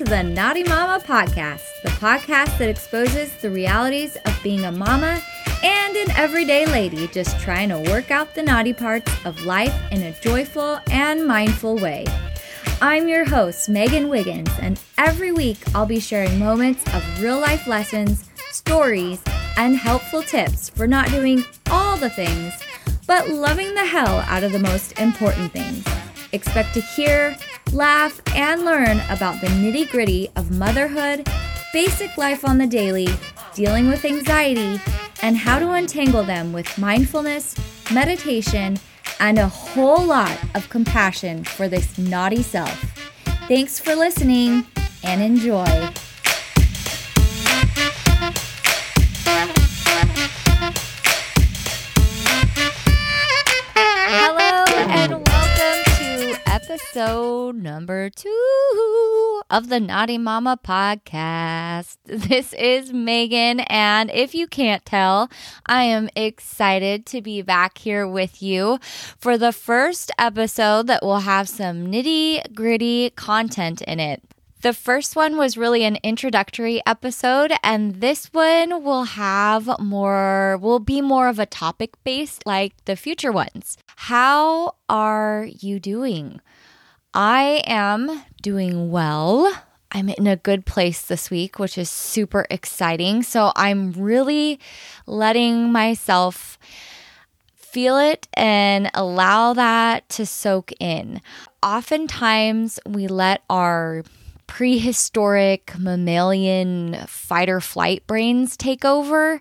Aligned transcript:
to 0.00 0.04
the 0.06 0.22
Naughty 0.22 0.64
Mama 0.64 1.04
Podcast, 1.04 1.60
the 1.82 1.90
podcast 1.90 2.56
that 2.56 2.70
exposes 2.70 3.36
the 3.42 3.50
realities 3.50 4.16
of 4.24 4.42
being 4.42 4.64
a 4.64 4.72
mama 4.72 5.20
and 5.62 5.94
an 5.94 6.10
everyday 6.12 6.64
lady 6.64 7.06
just 7.08 7.38
trying 7.38 7.68
to 7.68 7.78
work 7.80 8.10
out 8.10 8.34
the 8.34 8.42
naughty 8.42 8.72
parts 8.72 9.12
of 9.26 9.44
life 9.44 9.74
in 9.92 10.04
a 10.04 10.18
joyful 10.22 10.80
and 10.90 11.26
mindful 11.26 11.76
way. 11.76 12.06
I'm 12.80 13.08
your 13.08 13.26
host, 13.26 13.68
Megan 13.68 14.08
Wiggins, 14.08 14.48
and 14.62 14.80
every 14.96 15.32
week 15.32 15.58
I'll 15.74 15.84
be 15.84 16.00
sharing 16.00 16.38
moments 16.38 16.82
of 16.94 17.22
real 17.22 17.38
life 17.38 17.66
lessons, 17.66 18.24
stories, 18.52 19.20
and 19.58 19.76
helpful 19.76 20.22
tips 20.22 20.70
for 20.70 20.86
not 20.86 21.10
doing 21.10 21.44
all 21.70 21.98
the 21.98 22.08
things, 22.08 22.54
but 23.06 23.28
loving 23.28 23.74
the 23.74 23.84
hell 23.84 24.24
out 24.28 24.44
of 24.44 24.52
the 24.52 24.60
most 24.60 24.98
important 24.98 25.52
things. 25.52 25.84
Expect 26.32 26.72
to 26.72 26.80
hear, 26.80 27.36
laugh, 27.72 28.20
and 28.34 28.64
learn 28.64 29.00
about 29.10 29.40
the 29.40 29.46
nitty 29.48 29.90
gritty 29.90 30.28
of 30.36 30.50
motherhood, 30.56 31.28
basic 31.72 32.16
life 32.16 32.44
on 32.44 32.58
the 32.58 32.66
daily, 32.66 33.08
dealing 33.54 33.88
with 33.88 34.04
anxiety, 34.04 34.80
and 35.22 35.36
how 35.36 35.58
to 35.58 35.70
untangle 35.72 36.22
them 36.22 36.52
with 36.52 36.78
mindfulness, 36.78 37.54
meditation, 37.92 38.78
and 39.20 39.38
a 39.38 39.48
whole 39.48 40.04
lot 40.04 40.36
of 40.54 40.68
compassion 40.68 41.44
for 41.44 41.68
this 41.68 41.98
naughty 41.98 42.42
self. 42.42 42.72
Thanks 43.48 43.78
for 43.78 43.94
listening 43.94 44.66
and 45.04 45.22
enjoy. 45.22 45.90
Episode 56.90 57.54
number 57.54 58.10
two 58.10 59.42
of 59.48 59.68
the 59.68 59.78
Naughty 59.78 60.18
Mama 60.18 60.58
podcast. 60.60 61.98
This 62.04 62.52
is 62.54 62.92
Megan, 62.92 63.60
and 63.60 64.10
if 64.10 64.34
you 64.34 64.48
can't 64.48 64.84
tell, 64.84 65.30
I 65.66 65.84
am 65.84 66.10
excited 66.16 67.06
to 67.06 67.22
be 67.22 67.42
back 67.42 67.78
here 67.78 68.08
with 68.08 68.42
you 68.42 68.80
for 69.20 69.38
the 69.38 69.52
first 69.52 70.10
episode 70.18 70.88
that 70.88 71.04
will 71.04 71.20
have 71.20 71.48
some 71.48 71.86
nitty 71.86 72.56
gritty 72.56 73.10
content 73.10 73.82
in 73.82 74.00
it. 74.00 74.20
The 74.62 74.72
first 74.72 75.14
one 75.14 75.36
was 75.36 75.56
really 75.56 75.84
an 75.84 75.96
introductory 76.02 76.82
episode, 76.86 77.52
and 77.62 78.00
this 78.00 78.26
one 78.32 78.82
will 78.82 79.04
have 79.04 79.70
more, 79.78 80.58
will 80.60 80.80
be 80.80 81.00
more 81.00 81.28
of 81.28 81.38
a 81.38 81.46
topic 81.46 81.92
based 82.02 82.44
like 82.46 82.72
the 82.84 82.96
future 82.96 83.30
ones. 83.30 83.78
How 83.94 84.74
are 84.88 85.46
you 85.60 85.78
doing? 85.78 86.40
I 87.12 87.62
am 87.66 88.22
doing 88.40 88.90
well. 88.90 89.52
I'm 89.90 90.08
in 90.08 90.28
a 90.28 90.36
good 90.36 90.64
place 90.64 91.02
this 91.02 91.30
week, 91.30 91.58
which 91.58 91.76
is 91.76 91.90
super 91.90 92.46
exciting. 92.48 93.24
So 93.24 93.52
I'm 93.56 93.92
really 93.92 94.60
letting 95.06 95.72
myself 95.72 96.58
feel 97.54 97.98
it 97.98 98.28
and 98.34 98.90
allow 98.94 99.54
that 99.54 100.08
to 100.10 100.26
soak 100.26 100.72
in. 100.78 101.20
Oftentimes, 101.62 102.78
we 102.86 103.08
let 103.08 103.42
our 103.50 104.04
prehistoric 104.50 105.78
mammalian 105.78 106.96
fight 107.06 107.48
or 107.48 107.60
flight 107.60 108.04
brains 108.08 108.56
take 108.56 108.84
over 108.84 109.40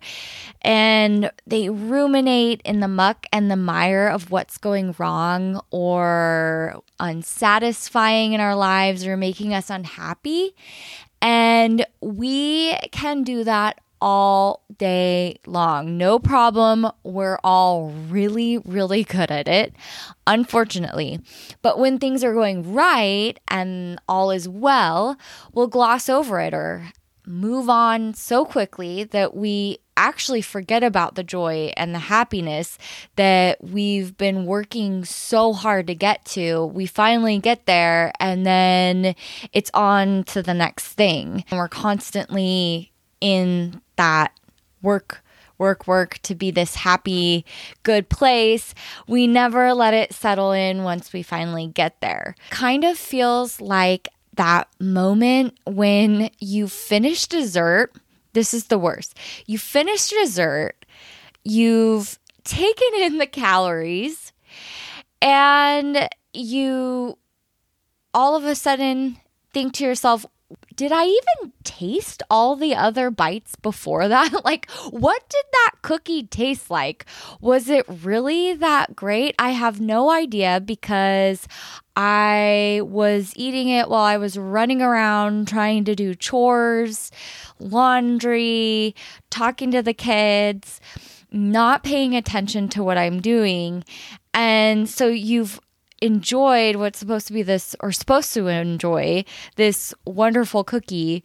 and 0.61 1.31
they 1.47 1.67
ruminate 1.67 2.61
in 2.63 2.79
the 2.79 2.87
muck 2.87 3.25
and 3.33 3.49
the 3.49 3.55
mire 3.55 4.07
of 4.07 4.29
what's 4.29 4.59
going 4.59 4.93
wrong 4.99 5.59
or 5.71 6.79
unsatisfying 6.99 8.33
in 8.33 8.39
our 8.39 8.55
lives 8.55 9.03
or 9.07 9.17
making 9.17 9.51
us 9.51 9.71
unhappy. 9.71 10.53
And 11.23 11.87
we 12.01 12.77
can 12.91 13.23
do 13.23 13.43
that 13.45 13.81
all 14.01 14.63
day 14.77 15.39
long. 15.45 15.97
No 15.97 16.19
problem. 16.19 16.89
We're 17.03 17.39
all 17.43 17.89
really, 17.89 18.57
really 18.59 19.03
good 19.03 19.31
at 19.31 19.47
it, 19.47 19.73
unfortunately. 20.27 21.19
But 21.61 21.79
when 21.79 21.99
things 21.99 22.23
are 22.23 22.33
going 22.33 22.73
right 22.73 23.39
and 23.47 23.99
all 24.07 24.31
is 24.31 24.47
well, 24.47 25.17
we'll 25.53 25.67
gloss 25.67 26.09
over 26.09 26.39
it 26.39 26.53
or 26.53 26.91
move 27.25 27.69
on 27.69 28.13
so 28.13 28.43
quickly 28.43 29.03
that 29.03 29.35
we 29.35 29.77
actually 29.95 30.41
forget 30.41 30.81
about 30.81 31.15
the 31.15 31.23
joy 31.23 31.71
and 31.75 31.93
the 31.93 31.99
happiness 31.99 32.77
that 33.17 33.61
we've 33.61 34.17
been 34.17 34.45
working 34.45 35.03
so 35.03 35.53
hard 35.53 35.85
to 35.85 35.93
get 35.93 36.23
to. 36.23 36.65
We 36.67 36.85
finally 36.85 37.37
get 37.37 37.65
there 37.65 38.13
and 38.19 38.45
then 38.45 39.13
it's 39.51 39.69
on 39.73 40.23
to 40.25 40.41
the 40.41 40.53
next 40.53 40.93
thing. 40.93 41.43
And 41.51 41.59
we're 41.59 41.67
constantly 41.67 42.93
in 43.21 43.81
that 43.99 44.31
work 44.81 45.21
work 45.57 45.87
work 45.87 46.17
to 46.19 46.33
be 46.33 46.51
this 46.51 46.73
happy 46.73 47.45
good 47.83 48.07
place. 48.07 48.73
We 49.07 49.27
never 49.27 49.73
let 49.73 49.93
it 49.93 50.13
settle 50.13 50.53
in 50.53 50.83
once 50.83 51.11
we 51.11 51.21
finally 51.21 51.67
get 51.67 51.99
there. 51.99 52.35
Kind 52.49 52.85
of 52.85 52.97
feels 52.97 53.59
like 53.59 54.07
that 54.35 54.69
moment 54.79 55.57
when 55.65 56.29
you 56.39 56.69
finish 56.69 57.27
dessert. 57.27 57.93
This 58.31 58.53
is 58.53 58.67
the 58.67 58.79
worst. 58.79 59.17
You 59.47 59.57
finish 59.57 60.07
dessert 60.07 60.85
you've 61.43 62.19
taken 62.43 62.87
in 63.01 63.17
the 63.17 63.27
calories 63.27 64.31
and 65.21 66.07
you 66.33 67.17
all 68.13 68.35
of 68.35 68.45
a 68.45 68.55
sudden 68.55 69.17
think 69.53 69.73
to 69.73 69.83
yourself 69.83 70.25
did 70.79 70.93
I 70.93 71.03
even 71.03 71.51
taste 71.65 72.23
all 72.29 72.55
the 72.55 72.73
other 72.73 73.11
bites 73.11 73.57
before 73.57 74.07
that? 74.07 74.31
like, 74.45 74.71
what 74.91 75.21
did 75.27 75.43
that 75.51 75.71
cookie 75.81 76.23
taste 76.23 76.71
like? 76.71 77.05
Was 77.41 77.67
it 77.67 77.85
really 78.01 78.53
that 78.53 78.95
great? 78.95 79.35
I 79.37 79.49
have 79.49 79.81
no 79.81 80.09
idea 80.09 80.61
because 80.61 81.49
I 81.97 82.79
was 82.85 83.33
eating 83.35 83.67
it 83.67 83.89
while 83.89 84.05
I 84.05 84.15
was 84.15 84.37
running 84.37 84.81
around 84.81 85.49
trying 85.49 85.83
to 85.83 85.95
do 85.95 86.15
chores, 86.15 87.11
laundry, 87.59 88.95
talking 89.29 89.71
to 89.71 89.81
the 89.81 89.93
kids, 89.93 90.79
not 91.29 91.83
paying 91.83 92.15
attention 92.15 92.69
to 92.69 92.85
what 92.85 92.97
I'm 92.97 93.19
doing. 93.19 93.83
And 94.33 94.87
so 94.87 95.07
you've 95.09 95.59
enjoyed 96.01 96.75
what's 96.77 96.99
supposed 96.99 97.27
to 97.27 97.33
be 97.33 97.43
this 97.43 97.75
or 97.79 97.91
supposed 97.91 98.33
to 98.33 98.47
enjoy 98.47 99.25
this 99.55 99.93
wonderful 100.05 100.63
cookie. 100.63 101.23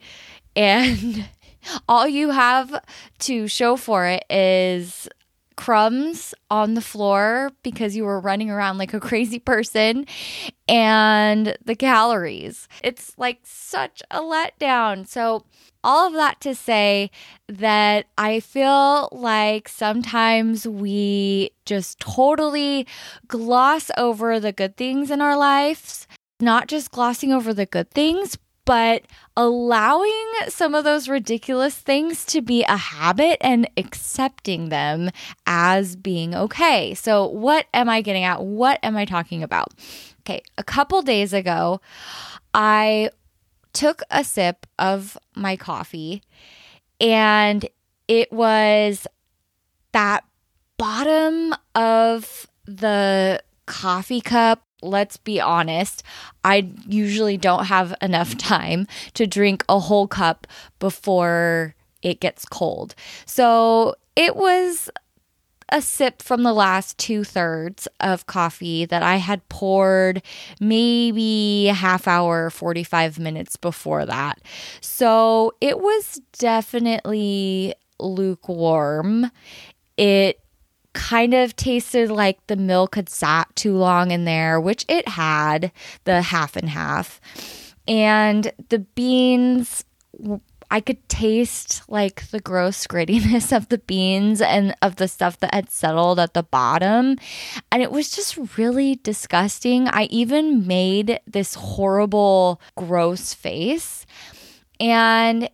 And 0.57 1.29
all 1.89 2.07
you 2.07 2.31
have 2.31 2.83
to 3.21 3.49
show 3.49 3.77
for 3.77 4.07
it 4.07 4.25
is 4.31 5.09
crumbs 5.56 6.34
on 6.50 6.75
the 6.75 6.81
floor 6.81 7.50
because 7.62 7.97
you 7.97 8.04
were 8.04 8.20
running 8.20 8.50
around 8.50 8.78
like 8.78 8.94
a 8.94 9.00
crazy 9.00 9.38
person 9.38 10.06
and 10.69 11.56
the 11.65 11.75
calories. 11.75 12.69
It's 12.82 13.12
like 13.19 13.41
such 13.44 14.03
a 14.10 14.20
letdown. 14.20 15.06
So, 15.06 15.44
all 15.82 16.06
of 16.06 16.15
that 16.15 16.41
to 16.41 16.54
say 16.54 17.10
that 17.47 18.06
I 18.16 18.41
feel 18.41 19.10
like 19.12 19.69
sometimes 19.69 20.66
we 20.66 21.50
just 21.66 22.00
totally 22.00 22.86
gloss 23.28 23.91
over 23.98 24.41
the 24.41 24.53
good 24.53 24.78
things 24.78 25.10
in 25.10 25.21
our 25.21 25.36
lives, 25.36 26.06
not 26.41 26.69
just 26.69 26.91
glossing 26.91 27.32
over 27.32 27.53
the 27.53 27.66
good 27.66 27.91
things, 27.91 28.38
but 28.65 29.03
allowing 29.37 30.25
some 30.49 30.75
of 30.75 30.85
those 30.85 31.09
ridiculous 31.09 31.77
things 31.77 32.25
to 32.27 32.41
be 32.41 32.65
a 32.65 32.77
habit 32.77 33.39
and 33.41 33.69
accepting 33.77 34.69
them 34.69 35.11
as 35.47 35.97
being 35.97 36.34
okay. 36.34 36.95
So, 36.95 37.27
what 37.27 37.66
am 37.75 37.89
I 37.89 38.01
getting 38.01 38.25
at? 38.25 38.43
What 38.43 38.78
am 38.83 38.97
I 38.97 39.05
talking 39.05 39.43
about? 39.43 39.69
Okay, 40.21 40.43
a 40.57 40.65
couple 40.65 41.03
days 41.03 41.33
ago, 41.33 41.81
I 42.55 43.11
took 43.72 44.03
a 44.11 44.25
sip 44.25 44.67
of 44.78 45.19
my 45.34 45.57
coffee 45.57 46.22
and 47.01 47.69
it 48.09 48.33
was 48.33 49.07
that 49.93 50.25
bottom 50.78 51.55
of 51.75 52.47
the 52.67 53.43
coffee 53.67 54.21
cup 54.21 54.64
let's 54.84 55.16
be 55.16 55.41
honest, 55.41 56.03
I 56.45 56.71
usually 56.86 57.36
don't 57.36 57.66
have 57.66 57.95
enough 58.01 58.36
time 58.39 58.86
to 59.15 59.27
drink 59.27 59.65
a 59.69 59.78
whole 59.78 60.07
cup 60.07 60.47
before 60.78 61.75
it 62.03 62.21
gets 62.21 62.45
cold. 62.45 62.95
So 63.27 63.95
it 64.15 64.36
was 64.36 64.91
a 65.71 65.81
sip 65.81 66.22
from 66.22 66.42
the 66.42 66.53
last 66.53 66.98
two 66.98 67.25
thirds 67.25 67.89
of 68.01 68.27
coffee 68.27 68.84
that 68.84 69.03
I 69.03 69.16
had 69.16 69.48
poured 69.48 70.22
maybe 70.60 71.66
half 71.66 72.07
hour, 72.07 72.51
45 72.51 73.19
minutes 73.19 73.57
before 73.57 74.04
that. 74.07 74.41
So 74.81 75.54
it 75.60 75.81
was 75.81 76.21
definitely 76.39 77.75
lukewarm. 77.98 79.31
It 79.97 80.41
kind 80.95 81.35
of 81.35 81.55
tasted 81.57 82.11
like 82.11 82.45
the 82.47 82.57
milk 82.57 82.95
had 82.95 83.09
sat 83.09 83.55
too 83.55 83.77
long 83.77 84.11
in 84.11 84.25
there, 84.25 84.61
which 84.61 84.85
it 84.89 85.07
had, 85.09 85.71
the 86.05 86.23
half 86.23 86.57
and 86.57 86.71
half. 86.71 87.21
And 87.87 88.53
the 88.71 88.79
beans 88.79 89.85
I 90.71 90.81
could 90.81 91.09
taste 91.09 91.83
like 91.89 92.31
the 92.31 92.41
gross 92.41 92.87
grittiness 92.87 93.57
of 93.57 93.69
the 93.69 93.79
beans 93.79 94.41
and 94.41 94.75
of 94.83 94.97
the 94.97 95.07
stuff 95.07 95.39
that 95.41 95.55
had 95.55 95.71
settled 95.71 96.19
at 96.19 96.35
the 96.35 96.43
bottom. 96.43 97.17
And 97.71 97.83
it 97.83 97.93
was 97.93 98.11
just 98.11 98.59
really 98.59 98.97
disgusting. 98.97 99.89
I 99.89 100.05
even 100.05 100.67
made 100.67 101.21
this 101.27 101.55
horrible, 101.55 102.61
gross 102.77 103.35
face. 103.35 104.07
And 104.81 105.49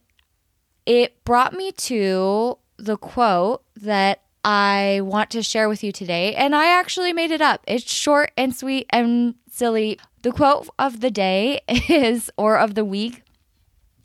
it 0.87 1.23
brought 1.25 1.53
me 1.53 1.73
to 1.73 2.59
the 2.79 2.97
quote 2.97 3.63
that 3.77 4.23
I 4.45 5.01
want 5.03 5.31
to 5.31 5.43
share 5.43 5.69
with 5.69 5.85
you 5.85 5.93
today. 5.93 6.35
And 6.35 6.55
I 6.55 6.67
actually 6.67 7.13
made 7.13 7.31
it 7.31 7.41
up. 7.41 7.63
It's 7.67 7.91
short 7.91 8.33
and 8.37 8.55
sweet 8.55 8.87
and 8.91 9.35
silly. 9.51 9.99
The 10.23 10.33
quote 10.33 10.69
of 10.79 11.01
the 11.01 11.11
day 11.11 11.61
is, 11.89 12.31
or 12.37 12.59
of 12.59 12.75
the 12.75 12.85
week, 12.85 13.23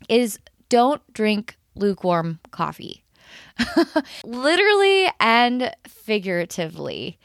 is 0.08 0.38
don't 0.68 1.02
drink 1.12 1.56
lukewarm 1.74 2.40
coffee. 2.50 3.04
Literally 4.24 5.08
and 5.20 5.74
figuratively. 5.86 7.18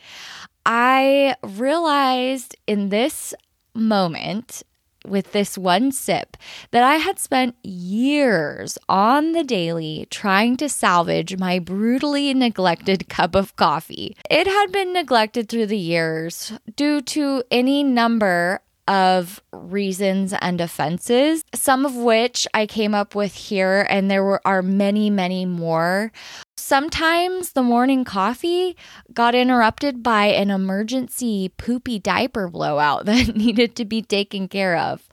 I 0.65 1.35
realized 1.43 2.55
in 2.67 2.89
this 2.89 3.33
moment 3.73 4.63
with 5.05 5.31
this 5.31 5.57
one 5.57 5.91
sip 5.91 6.37
that 6.71 6.83
I 6.83 6.95
had 6.95 7.19
spent 7.19 7.55
years 7.63 8.77
on 8.87 9.31
the 9.31 9.43
daily 9.43 10.07
trying 10.09 10.57
to 10.57 10.69
salvage 10.69 11.37
my 11.37 11.59
brutally 11.59 12.33
neglected 12.33 13.09
cup 13.09 13.35
of 13.35 13.55
coffee. 13.55 14.15
It 14.29 14.47
had 14.47 14.71
been 14.71 14.93
neglected 14.93 15.49
through 15.49 15.67
the 15.67 15.77
years 15.77 16.53
due 16.75 17.01
to 17.01 17.43
any 17.51 17.83
number 17.83 18.61
of 18.91 19.41
reasons 19.53 20.33
and 20.41 20.59
offenses, 20.59 21.45
some 21.55 21.85
of 21.85 21.95
which 21.95 22.45
I 22.53 22.65
came 22.65 22.93
up 22.93 23.15
with 23.15 23.33
here, 23.33 23.87
and 23.89 24.11
there 24.11 24.21
were, 24.21 24.41
are 24.43 24.61
many, 24.61 25.09
many 25.09 25.45
more. 25.45 26.11
Sometimes 26.57 27.53
the 27.53 27.63
morning 27.63 28.03
coffee 28.03 28.75
got 29.13 29.33
interrupted 29.33 30.03
by 30.03 30.25
an 30.25 30.51
emergency 30.51 31.53
poopy 31.55 31.99
diaper 31.99 32.49
blowout 32.49 33.05
that 33.07 33.33
needed 33.33 33.77
to 33.77 33.85
be 33.85 34.01
taken 34.01 34.49
care 34.49 34.75
of, 34.75 35.07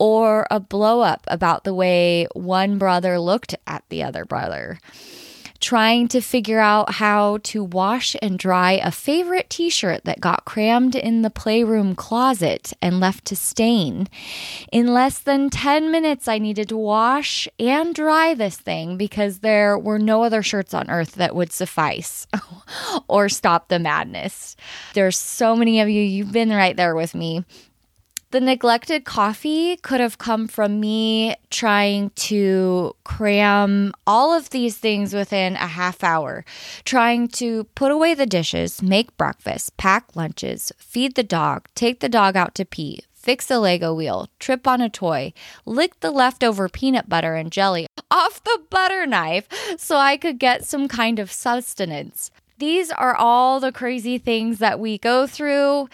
or 0.00 0.48
a 0.50 0.58
blow 0.58 1.00
up 1.00 1.22
about 1.28 1.62
the 1.62 1.74
way 1.74 2.26
one 2.34 2.76
brother 2.76 3.20
looked 3.20 3.54
at 3.68 3.84
the 3.88 4.02
other 4.02 4.24
brother 4.24 4.80
trying 5.62 6.08
to 6.08 6.20
figure 6.20 6.58
out 6.58 6.94
how 6.94 7.38
to 7.44 7.62
wash 7.62 8.16
and 8.20 8.38
dry 8.38 8.72
a 8.72 8.90
favorite 8.90 9.48
t 9.48 9.70
shirt 9.70 10.04
that 10.04 10.20
got 10.20 10.44
crammed 10.44 10.94
in 10.94 11.22
the 11.22 11.30
playroom 11.30 11.94
closet 11.94 12.72
and 12.82 13.00
left 13.00 13.24
to 13.24 13.36
stain. 13.36 14.08
In 14.72 14.88
less 14.88 15.20
than 15.20 15.48
10 15.48 15.90
minutes, 15.90 16.26
I 16.28 16.38
needed 16.38 16.68
to 16.70 16.76
wash 16.76 17.48
and 17.58 17.94
dry 17.94 18.34
this 18.34 18.56
thing 18.56 18.96
because 18.96 19.38
there 19.38 19.78
were 19.78 19.98
no 19.98 20.24
other 20.24 20.42
shirts 20.42 20.74
on 20.74 20.90
earth 20.90 21.14
that 21.14 21.34
would 21.34 21.52
suffice 21.52 22.26
or 23.08 23.28
stop 23.28 23.68
the 23.68 23.78
madness. 23.78 24.56
There's 24.94 25.16
so 25.16 25.54
many 25.54 25.80
of 25.80 25.88
you, 25.88 26.02
you've 26.02 26.32
been 26.32 26.50
right 26.50 26.76
there 26.76 26.96
with 26.96 27.14
me. 27.14 27.44
The 28.32 28.40
neglected 28.40 29.04
coffee 29.04 29.76
could 29.76 30.00
have 30.00 30.16
come 30.16 30.48
from 30.48 30.80
me 30.80 31.36
trying 31.50 32.08
to 32.32 32.96
cram 33.04 33.92
all 34.06 34.32
of 34.32 34.48
these 34.48 34.78
things 34.78 35.12
within 35.12 35.52
a 35.56 35.66
half 35.66 36.02
hour, 36.02 36.42
trying 36.86 37.28
to 37.28 37.64
put 37.74 37.92
away 37.92 38.14
the 38.14 38.24
dishes, 38.24 38.80
make 38.80 39.14
breakfast, 39.18 39.76
pack 39.76 40.16
lunches, 40.16 40.72
feed 40.78 41.14
the 41.14 41.22
dog, 41.22 41.68
take 41.74 42.00
the 42.00 42.08
dog 42.08 42.34
out 42.34 42.54
to 42.54 42.64
pee, 42.64 43.00
fix 43.12 43.50
a 43.50 43.58
Lego 43.58 43.92
wheel, 43.92 44.30
trip 44.38 44.66
on 44.66 44.80
a 44.80 44.88
toy, 44.88 45.34
lick 45.66 46.00
the 46.00 46.10
leftover 46.10 46.70
peanut 46.70 47.10
butter 47.10 47.34
and 47.34 47.52
jelly 47.52 47.86
off 48.10 48.42
the 48.44 48.62
butter 48.70 49.06
knife 49.06 49.46
so 49.76 49.98
I 49.98 50.16
could 50.16 50.38
get 50.38 50.64
some 50.64 50.88
kind 50.88 51.18
of 51.18 51.30
sustenance. 51.30 52.30
These 52.58 52.92
are 52.92 53.16
all 53.16 53.58
the 53.58 53.72
crazy 53.72 54.18
things 54.18 54.58
that 54.60 54.78
we 54.78 54.96
go 54.96 55.26
through 55.26 55.88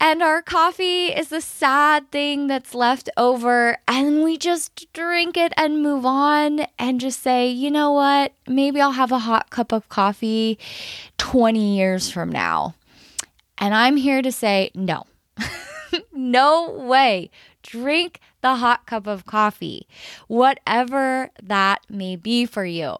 and 0.00 0.22
our 0.22 0.40
coffee 0.40 1.08
is 1.08 1.28
the 1.28 1.42
sad 1.42 2.10
thing 2.10 2.46
that's 2.46 2.74
left 2.74 3.10
over. 3.18 3.76
And 3.86 4.24
we 4.24 4.38
just 4.38 4.90
drink 4.94 5.36
it 5.36 5.52
and 5.58 5.82
move 5.82 6.06
on 6.06 6.60
and 6.78 6.98
just 6.98 7.22
say, 7.22 7.48
you 7.48 7.70
know 7.70 7.92
what? 7.92 8.32
Maybe 8.48 8.80
I'll 8.80 8.92
have 8.92 9.12
a 9.12 9.18
hot 9.18 9.50
cup 9.50 9.72
of 9.72 9.90
coffee 9.90 10.58
20 11.18 11.76
years 11.76 12.10
from 12.10 12.32
now. 12.32 12.74
And 13.58 13.74
I'm 13.74 13.96
here 13.96 14.22
to 14.22 14.32
say, 14.32 14.70
no, 14.74 15.04
no 16.12 16.70
way. 16.70 17.30
Drink 17.62 18.20
the 18.40 18.54
hot 18.54 18.86
cup 18.86 19.06
of 19.06 19.26
coffee, 19.26 19.86
whatever 20.28 21.28
that 21.42 21.82
may 21.90 22.16
be 22.16 22.46
for 22.46 22.64
you. 22.64 22.96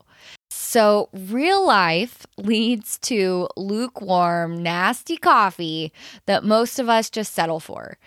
So, 0.71 1.09
real 1.13 1.67
life 1.67 2.29
leads 2.37 2.97
to 3.01 3.49
lukewarm, 3.57 4.63
nasty 4.63 5.17
coffee 5.17 5.93
that 6.27 6.45
most 6.45 6.79
of 6.79 6.89
us 6.89 7.11
just 7.11 7.35
settle 7.35 7.59
for. 7.59 7.99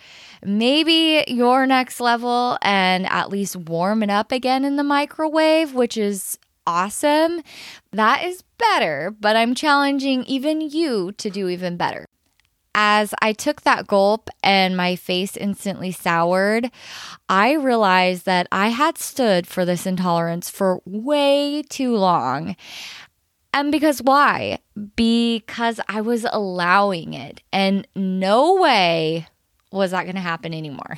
Maybe 0.42 1.26
your 1.28 1.68
next 1.68 2.00
level 2.00 2.58
and 2.62 3.06
at 3.08 3.28
least 3.28 3.58
warm 3.58 4.02
it 4.02 4.10
up 4.10 4.32
again 4.32 4.64
in 4.64 4.78
the 4.78 4.84
microwave, 4.86 5.74
which 5.74 5.98
is 5.98 6.40
awesome. 6.66 7.42
That 7.92 8.24
is 8.24 8.46
better, 8.58 9.14
but 9.20 9.36
I'm 9.36 9.56
challenging 9.56 10.24
even 10.24 10.62
you 10.62 11.12
to 11.18 11.30
do 11.30 11.50
even 11.50 11.76
better 11.76 12.06
as 12.76 13.14
I 13.22 13.34
took 13.34 13.62
that 13.62 13.88
gulp 13.88 14.30
and 14.42 14.76
my 14.76 14.96
face 14.96 15.38
instantly 15.38 15.92
soured, 15.92 16.72
I 17.30 17.54
realized 17.54 18.26
that 18.26 18.48
I 18.52 18.70
had 18.70 18.98
stood 18.98 19.46
for 19.46 19.66
this 19.66 19.86
intolerance 19.86 20.50
for 20.50 20.82
way 20.86 21.64
too 21.70 21.96
long. 21.96 22.56
And 23.54 23.72
because 23.72 24.02
why? 24.02 24.60
Because 24.96 25.80
I 25.88 26.02
was 26.02 26.26
allowing 26.32 27.14
it. 27.14 27.42
And 27.52 27.88
no 27.96 28.56
way 28.56 29.28
was 29.72 29.92
that 29.92 30.04
going 30.04 30.16
to 30.16 30.22
happen 30.22 30.54
anymore. 30.54 30.98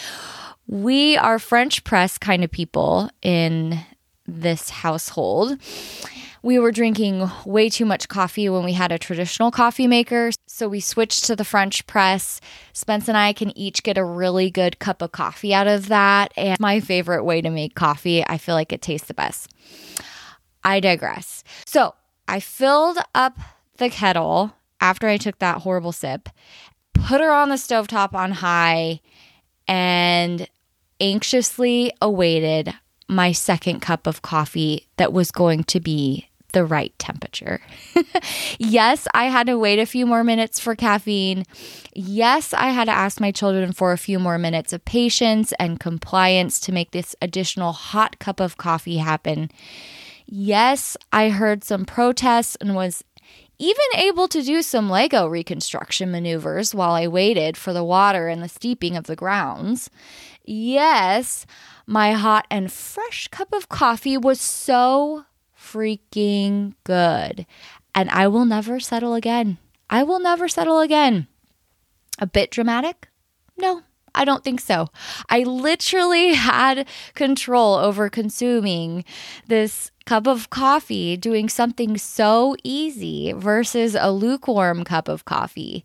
we 0.66 1.16
are 1.16 1.38
French 1.38 1.84
press 1.84 2.18
kind 2.18 2.44
of 2.44 2.50
people 2.50 3.08
in 3.22 3.80
this 4.26 4.68
household 4.68 5.58
we 6.42 6.58
were 6.58 6.72
drinking 6.72 7.28
way 7.44 7.68
too 7.68 7.84
much 7.84 8.08
coffee 8.08 8.48
when 8.48 8.64
we 8.64 8.72
had 8.72 8.92
a 8.92 8.98
traditional 8.98 9.50
coffee 9.50 9.86
maker. 9.86 10.30
So 10.58 10.68
we 10.68 10.80
switched 10.80 11.26
to 11.26 11.36
the 11.36 11.44
French 11.44 11.86
press. 11.86 12.40
Spence 12.72 13.06
and 13.06 13.16
I 13.16 13.32
can 13.32 13.56
each 13.56 13.84
get 13.84 13.96
a 13.96 14.02
really 14.02 14.50
good 14.50 14.80
cup 14.80 15.02
of 15.02 15.12
coffee 15.12 15.54
out 15.54 15.68
of 15.68 15.86
that. 15.86 16.32
And 16.36 16.58
my 16.58 16.80
favorite 16.80 17.22
way 17.22 17.40
to 17.40 17.48
make 17.48 17.76
coffee, 17.76 18.26
I 18.26 18.38
feel 18.38 18.56
like 18.56 18.72
it 18.72 18.82
tastes 18.82 19.06
the 19.06 19.14
best. 19.14 19.52
I 20.64 20.80
digress. 20.80 21.44
So 21.64 21.94
I 22.26 22.40
filled 22.40 22.98
up 23.14 23.38
the 23.76 23.88
kettle 23.88 24.52
after 24.80 25.06
I 25.06 25.16
took 25.16 25.38
that 25.38 25.58
horrible 25.58 25.92
sip, 25.92 26.28
put 26.92 27.20
her 27.20 27.30
on 27.30 27.50
the 27.50 27.54
stovetop 27.54 28.12
on 28.12 28.32
high, 28.32 29.00
and 29.68 30.48
anxiously 31.00 31.92
awaited 32.02 32.74
my 33.06 33.30
second 33.30 33.78
cup 33.78 34.08
of 34.08 34.22
coffee 34.22 34.88
that 34.96 35.12
was 35.12 35.30
going 35.30 35.62
to 35.64 35.78
be 35.78 36.27
the 36.52 36.64
right 36.64 36.92
temperature. 36.98 37.60
yes, 38.58 39.06
I 39.14 39.26
had 39.26 39.46
to 39.46 39.58
wait 39.58 39.78
a 39.78 39.86
few 39.86 40.06
more 40.06 40.24
minutes 40.24 40.58
for 40.58 40.74
caffeine. 40.74 41.44
Yes, 41.94 42.52
I 42.52 42.70
had 42.70 42.86
to 42.86 42.92
ask 42.92 43.20
my 43.20 43.30
children 43.30 43.72
for 43.72 43.92
a 43.92 43.98
few 43.98 44.18
more 44.18 44.38
minutes 44.38 44.72
of 44.72 44.84
patience 44.84 45.52
and 45.58 45.80
compliance 45.80 46.58
to 46.60 46.72
make 46.72 46.90
this 46.90 47.14
additional 47.20 47.72
hot 47.72 48.18
cup 48.18 48.40
of 48.40 48.56
coffee 48.56 48.98
happen. 48.98 49.50
Yes, 50.26 50.96
I 51.12 51.30
heard 51.30 51.64
some 51.64 51.84
protests 51.84 52.56
and 52.60 52.74
was 52.74 53.02
even 53.58 53.84
able 53.96 54.28
to 54.28 54.42
do 54.42 54.62
some 54.62 54.88
Lego 54.88 55.26
reconstruction 55.26 56.10
maneuvers 56.10 56.74
while 56.74 56.92
I 56.92 57.08
waited 57.08 57.56
for 57.56 57.72
the 57.72 57.82
water 57.82 58.28
and 58.28 58.42
the 58.42 58.48
steeping 58.48 58.96
of 58.96 59.04
the 59.04 59.16
grounds. 59.16 59.90
Yes, 60.44 61.44
my 61.86 62.12
hot 62.12 62.46
and 62.50 62.70
fresh 62.70 63.28
cup 63.28 63.52
of 63.52 63.68
coffee 63.68 64.16
was 64.16 64.40
so 64.40 65.24
freaking 65.72 66.74
good. 66.84 67.46
And 67.94 68.10
I 68.10 68.28
will 68.28 68.44
never 68.44 68.80
settle 68.80 69.14
again. 69.14 69.58
I 69.90 70.02
will 70.02 70.20
never 70.20 70.48
settle 70.48 70.80
again. 70.80 71.26
A 72.18 72.26
bit 72.26 72.50
dramatic? 72.50 73.08
No, 73.56 73.82
I 74.14 74.24
don't 74.24 74.44
think 74.44 74.60
so. 74.60 74.88
I 75.28 75.40
literally 75.44 76.34
had 76.34 76.86
control 77.14 77.76
over 77.76 78.08
consuming 78.08 79.04
this 79.46 79.90
cup 80.06 80.26
of 80.26 80.48
coffee, 80.48 81.16
doing 81.16 81.48
something 81.48 81.98
so 81.98 82.56
easy 82.64 83.32
versus 83.32 83.94
a 83.94 84.10
lukewarm 84.10 84.82
cup 84.82 85.06
of 85.06 85.24
coffee. 85.24 85.84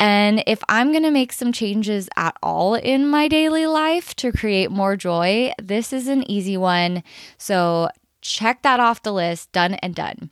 And 0.00 0.42
if 0.46 0.62
I'm 0.68 0.90
going 0.90 1.02
to 1.02 1.10
make 1.10 1.32
some 1.32 1.52
changes 1.52 2.08
at 2.16 2.36
all 2.42 2.74
in 2.74 3.06
my 3.06 3.28
daily 3.28 3.66
life 3.66 4.14
to 4.16 4.32
create 4.32 4.70
more 4.70 4.96
joy, 4.96 5.52
this 5.62 5.92
is 5.92 6.08
an 6.08 6.28
easy 6.30 6.56
one. 6.56 7.02
So 7.36 7.90
check 8.30 8.62
that 8.62 8.80
off 8.80 9.02
the 9.02 9.12
list, 9.12 9.52
done 9.52 9.74
and 9.74 9.94
done. 9.94 10.30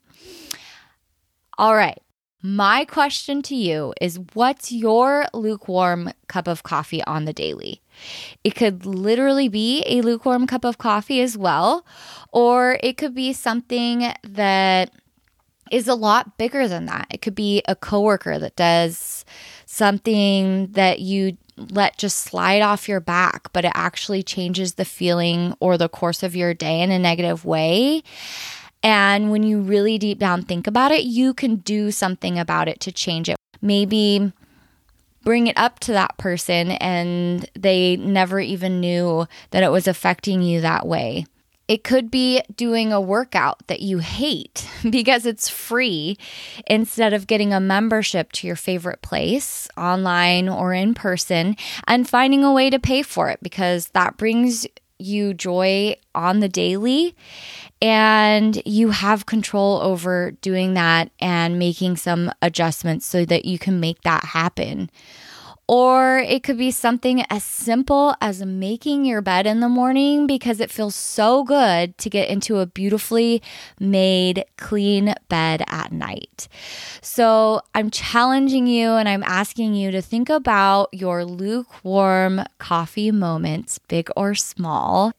All 1.58 1.74
right. 1.74 1.98
My 2.42 2.84
question 2.84 3.42
to 3.42 3.56
you 3.56 3.92
is 4.00 4.20
what's 4.34 4.70
your 4.70 5.26
lukewarm 5.32 6.12
cup 6.28 6.46
of 6.46 6.62
coffee 6.62 7.02
on 7.04 7.24
the 7.24 7.32
daily? 7.32 7.82
It 8.44 8.54
could 8.54 8.86
literally 8.86 9.48
be 9.48 9.82
a 9.86 10.02
lukewarm 10.02 10.46
cup 10.46 10.64
of 10.64 10.78
coffee 10.78 11.20
as 11.20 11.36
well, 11.36 11.84
or 12.30 12.78
it 12.82 12.98
could 12.98 13.14
be 13.14 13.32
something 13.32 14.12
that 14.22 14.92
is 15.72 15.88
a 15.88 15.94
lot 15.94 16.38
bigger 16.38 16.68
than 16.68 16.86
that. 16.86 17.06
It 17.10 17.22
could 17.22 17.34
be 17.34 17.62
a 17.66 17.74
coworker 17.74 18.38
that 18.38 18.54
does 18.54 19.24
something 19.64 20.68
that 20.72 21.00
you 21.00 21.36
let 21.56 21.98
just 21.98 22.18
slide 22.18 22.62
off 22.62 22.88
your 22.88 23.00
back, 23.00 23.52
but 23.52 23.64
it 23.64 23.72
actually 23.74 24.22
changes 24.22 24.74
the 24.74 24.84
feeling 24.84 25.54
or 25.60 25.78
the 25.78 25.88
course 25.88 26.22
of 26.22 26.36
your 26.36 26.54
day 26.54 26.80
in 26.80 26.90
a 26.90 26.98
negative 26.98 27.44
way. 27.44 28.02
And 28.82 29.30
when 29.30 29.42
you 29.42 29.60
really 29.60 29.98
deep 29.98 30.18
down 30.18 30.42
think 30.42 30.66
about 30.66 30.92
it, 30.92 31.04
you 31.04 31.34
can 31.34 31.56
do 31.56 31.90
something 31.90 32.38
about 32.38 32.68
it 32.68 32.80
to 32.80 32.92
change 32.92 33.28
it. 33.28 33.36
Maybe 33.60 34.32
bring 35.24 35.48
it 35.48 35.58
up 35.58 35.80
to 35.80 35.92
that 35.92 36.16
person 36.18 36.70
and 36.72 37.50
they 37.58 37.96
never 37.96 38.38
even 38.38 38.80
knew 38.80 39.26
that 39.50 39.64
it 39.64 39.72
was 39.72 39.88
affecting 39.88 40.40
you 40.40 40.60
that 40.60 40.86
way. 40.86 41.26
It 41.68 41.82
could 41.82 42.10
be 42.10 42.42
doing 42.54 42.92
a 42.92 43.00
workout 43.00 43.66
that 43.66 43.80
you 43.80 43.98
hate 43.98 44.68
because 44.90 45.26
it's 45.26 45.48
free 45.48 46.16
instead 46.66 47.12
of 47.12 47.26
getting 47.26 47.52
a 47.52 47.60
membership 47.60 48.32
to 48.32 48.46
your 48.46 48.56
favorite 48.56 49.02
place 49.02 49.68
online 49.76 50.48
or 50.48 50.72
in 50.72 50.94
person 50.94 51.56
and 51.86 52.08
finding 52.08 52.44
a 52.44 52.52
way 52.52 52.70
to 52.70 52.78
pay 52.78 53.02
for 53.02 53.30
it 53.30 53.40
because 53.42 53.88
that 53.88 54.16
brings 54.16 54.66
you 54.98 55.34
joy 55.34 55.94
on 56.14 56.40
the 56.40 56.48
daily 56.48 57.14
and 57.82 58.62
you 58.64 58.90
have 58.90 59.26
control 59.26 59.80
over 59.82 60.30
doing 60.40 60.74
that 60.74 61.10
and 61.20 61.58
making 61.58 61.96
some 61.96 62.32
adjustments 62.40 63.06
so 63.06 63.24
that 63.24 63.44
you 63.44 63.58
can 63.58 63.78
make 63.78 64.00
that 64.02 64.24
happen. 64.24 64.90
Or 65.68 66.18
it 66.18 66.44
could 66.44 66.58
be 66.58 66.70
something 66.70 67.24
as 67.28 67.42
simple 67.42 68.14
as 68.20 68.44
making 68.44 69.04
your 69.04 69.20
bed 69.20 69.46
in 69.46 69.58
the 69.58 69.68
morning 69.68 70.28
because 70.28 70.60
it 70.60 70.70
feels 70.70 70.94
so 70.94 71.42
good 71.42 71.98
to 71.98 72.08
get 72.08 72.28
into 72.28 72.58
a 72.58 72.66
beautifully 72.66 73.42
made, 73.80 74.44
clean 74.56 75.14
bed 75.28 75.64
at 75.66 75.90
night. 75.90 76.46
So 77.00 77.62
I'm 77.74 77.90
challenging 77.90 78.68
you 78.68 78.90
and 78.90 79.08
I'm 79.08 79.24
asking 79.24 79.74
you 79.74 79.90
to 79.90 80.00
think 80.00 80.30
about 80.30 80.88
your 80.92 81.24
lukewarm 81.24 82.42
coffee 82.58 83.10
moments, 83.10 83.80
big 83.88 84.08
or 84.16 84.36
small. 84.36 85.12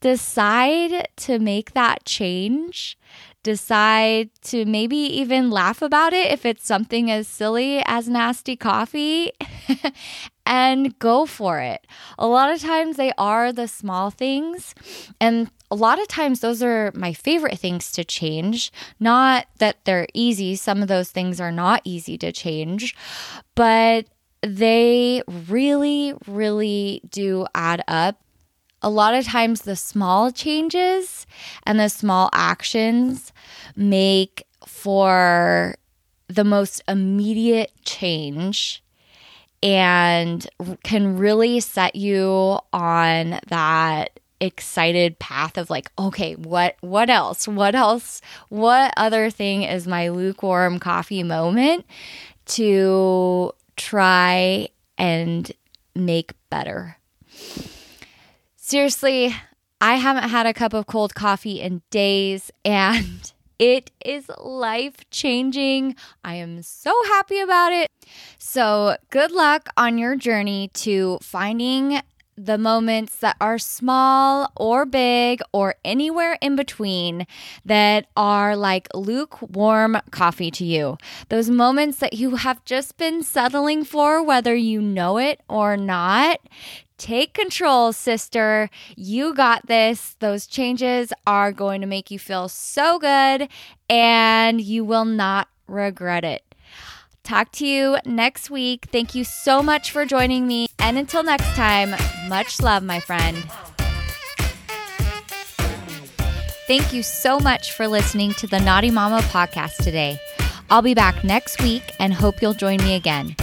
Decide 0.00 1.08
to 1.16 1.38
make 1.38 1.74
that 1.74 2.06
change 2.06 2.96
decide 3.42 4.30
to 4.42 4.64
maybe 4.64 4.96
even 4.96 5.50
laugh 5.50 5.82
about 5.82 6.12
it 6.12 6.30
if 6.30 6.44
it's 6.44 6.66
something 6.66 7.10
as 7.10 7.26
silly 7.26 7.82
as 7.86 8.08
nasty 8.08 8.56
coffee 8.56 9.32
and 10.46 10.98
go 10.98 11.26
for 11.26 11.60
it. 11.60 11.86
A 12.18 12.26
lot 12.26 12.52
of 12.52 12.60
times 12.60 12.96
they 12.96 13.12
are 13.16 13.52
the 13.52 13.68
small 13.68 14.10
things 14.10 14.74
and 15.20 15.50
a 15.70 15.76
lot 15.76 16.00
of 16.00 16.08
times 16.08 16.40
those 16.40 16.62
are 16.62 16.92
my 16.94 17.12
favorite 17.12 17.58
things 17.58 17.92
to 17.92 18.04
change. 18.04 18.72
Not 18.98 19.46
that 19.58 19.84
they're 19.84 20.08
easy, 20.12 20.56
some 20.56 20.82
of 20.82 20.88
those 20.88 21.10
things 21.10 21.40
are 21.40 21.52
not 21.52 21.80
easy 21.84 22.18
to 22.18 22.32
change, 22.32 22.96
but 23.54 24.06
they 24.42 25.22
really, 25.46 26.14
really 26.26 27.02
do 27.10 27.46
add 27.54 27.82
up 27.86 28.20
a 28.82 28.90
lot 28.90 29.14
of 29.14 29.24
times 29.26 29.62
the 29.62 29.76
small 29.76 30.30
changes 30.32 31.26
and 31.64 31.78
the 31.78 31.88
small 31.88 32.30
actions 32.32 33.32
make 33.76 34.44
for 34.66 35.74
the 36.28 36.44
most 36.44 36.82
immediate 36.88 37.72
change 37.84 38.82
and 39.62 40.48
can 40.82 41.18
really 41.18 41.60
set 41.60 41.94
you 41.94 42.58
on 42.72 43.38
that 43.48 44.18
excited 44.40 45.18
path 45.18 45.58
of 45.58 45.68
like 45.68 45.92
okay 45.98 46.34
what 46.34 46.76
what 46.80 47.10
else? 47.10 47.46
What 47.46 47.74
else? 47.74 48.22
What 48.48 48.94
other 48.96 49.28
thing 49.28 49.64
is 49.64 49.86
my 49.86 50.08
lukewarm 50.08 50.78
coffee 50.78 51.22
moment 51.22 51.84
to 52.46 53.52
try 53.76 54.68
and 54.96 55.50
make 55.94 56.32
better 56.48 56.96
Seriously, 58.70 59.34
I 59.80 59.96
haven't 59.96 60.28
had 60.28 60.46
a 60.46 60.54
cup 60.54 60.74
of 60.74 60.86
cold 60.86 61.16
coffee 61.16 61.60
in 61.60 61.82
days 61.90 62.52
and 62.64 63.32
it 63.58 63.90
is 64.04 64.30
life 64.38 65.10
changing. 65.10 65.96
I 66.22 66.36
am 66.36 66.62
so 66.62 66.94
happy 67.06 67.40
about 67.40 67.72
it. 67.72 67.88
So, 68.38 68.96
good 69.10 69.32
luck 69.32 69.70
on 69.76 69.98
your 69.98 70.14
journey 70.14 70.70
to 70.74 71.18
finding 71.20 72.00
the 72.36 72.58
moments 72.58 73.16
that 73.16 73.36
are 73.40 73.58
small 73.58 74.52
or 74.56 74.86
big 74.86 75.40
or 75.52 75.74
anywhere 75.84 76.38
in 76.40 76.54
between 76.54 77.26
that 77.64 78.06
are 78.16 78.56
like 78.56 78.88
lukewarm 78.94 79.98
coffee 80.12 80.50
to 80.52 80.64
you. 80.64 80.96
Those 81.28 81.50
moments 81.50 81.98
that 81.98 82.14
you 82.14 82.36
have 82.36 82.64
just 82.64 82.96
been 82.96 83.24
settling 83.24 83.84
for, 83.84 84.22
whether 84.22 84.54
you 84.54 84.80
know 84.80 85.18
it 85.18 85.40
or 85.48 85.76
not. 85.76 86.38
Take 87.00 87.32
control, 87.32 87.94
sister. 87.94 88.68
You 88.94 89.32
got 89.32 89.68
this. 89.68 90.16
Those 90.18 90.46
changes 90.46 91.14
are 91.26 91.50
going 91.50 91.80
to 91.80 91.86
make 91.86 92.10
you 92.10 92.18
feel 92.18 92.46
so 92.50 92.98
good 92.98 93.48
and 93.88 94.60
you 94.60 94.84
will 94.84 95.06
not 95.06 95.48
regret 95.66 96.24
it. 96.24 96.44
Talk 97.22 97.52
to 97.52 97.66
you 97.66 97.96
next 98.04 98.50
week. 98.50 98.88
Thank 98.92 99.14
you 99.14 99.24
so 99.24 99.62
much 99.62 99.92
for 99.92 100.04
joining 100.04 100.46
me. 100.46 100.68
And 100.78 100.98
until 100.98 101.22
next 101.22 101.48
time, 101.56 101.94
much 102.28 102.60
love, 102.60 102.82
my 102.82 103.00
friend. 103.00 103.38
Thank 106.66 106.92
you 106.92 107.02
so 107.02 107.40
much 107.40 107.72
for 107.72 107.88
listening 107.88 108.34
to 108.34 108.46
the 108.46 108.60
Naughty 108.60 108.90
Mama 108.90 109.20
podcast 109.22 109.82
today. 109.82 110.20
I'll 110.68 110.82
be 110.82 110.92
back 110.92 111.24
next 111.24 111.62
week 111.62 111.94
and 111.98 112.12
hope 112.12 112.42
you'll 112.42 112.52
join 112.52 112.76
me 112.76 112.94
again. 112.94 113.36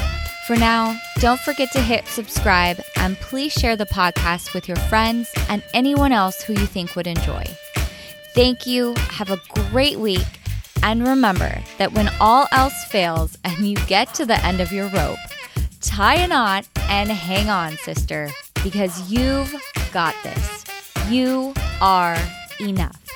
For 0.48 0.56
now, 0.56 0.98
don't 1.20 1.42
forget 1.42 1.74
to 1.74 1.82
hit 1.82 2.08
subscribe 2.08 2.80
and 2.96 3.20
please 3.20 3.52
share 3.52 3.76
the 3.76 3.86
podcast 3.86 4.54
with 4.54 4.66
your 4.66 4.78
friends 4.78 5.30
and 5.50 5.62
anyone 5.74 6.14
else 6.14 6.42
who 6.42 6.54
you 6.54 6.66
think 6.66 6.96
would 6.96 7.06
enjoy. 7.06 7.44
Thank 8.34 8.66
you. 8.66 8.94
Have 9.10 9.30
a 9.30 9.42
great 9.50 10.00
week. 10.00 10.26
And 10.84 11.06
remember 11.06 11.62
that 11.80 11.92
when 11.92 12.10
all 12.22 12.48
else 12.54 12.86
fails 12.86 13.38
and 13.44 13.58
you 13.58 13.76
get 13.88 14.14
to 14.14 14.26
the 14.26 14.42
end 14.46 14.62
of 14.62 14.72
your 14.72 14.88
rope, 14.92 15.20
tie 15.82 16.16
a 16.16 16.28
knot 16.30 16.66
and 16.84 17.10
hang 17.10 17.50
on, 17.50 17.76
sister, 17.80 18.30
because 18.64 19.12
you've 19.12 19.54
got 19.92 20.16
this. 20.24 20.64
You 21.10 21.54
are 21.82 22.18
enough. 22.62 23.07